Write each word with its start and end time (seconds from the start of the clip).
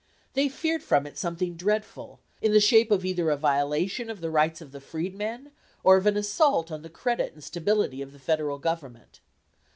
They 0.33 0.49
feared 0.49 0.81
from 0.81 1.05
it 1.05 1.15
something 1.15 1.53
dreadful, 1.55 2.19
in 2.41 2.53
the 2.53 2.59
shape 2.59 2.91
either 2.91 3.29
of 3.29 3.37
a 3.37 3.39
violation 3.39 4.09
of 4.09 4.19
the 4.19 4.31
rights 4.31 4.59
of 4.59 4.71
the 4.71 4.81
freedmen, 4.81 5.51
or 5.83 5.95
of 5.97 6.07
an 6.07 6.17
assault 6.17 6.71
on 6.71 6.81
the 6.81 6.89
credit 6.89 7.33
and 7.33 7.43
stability 7.43 8.01
of 8.01 8.11
the 8.11 8.17
Federal 8.17 8.57
Government. 8.57 9.19